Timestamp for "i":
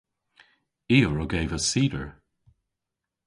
0.95-0.97